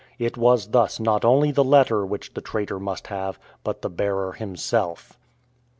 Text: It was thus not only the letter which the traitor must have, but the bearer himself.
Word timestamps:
It 0.17 0.35
was 0.35 0.69
thus 0.69 0.99
not 0.99 1.23
only 1.23 1.51
the 1.51 1.63
letter 1.63 2.03
which 2.03 2.33
the 2.33 2.41
traitor 2.41 2.79
must 2.79 3.05
have, 3.05 3.37
but 3.63 3.83
the 3.83 3.89
bearer 3.91 4.31
himself. 4.31 5.15